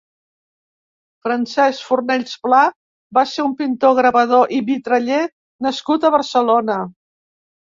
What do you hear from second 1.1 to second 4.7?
Francesc Fornells-Pla va ser un pintor, gravador i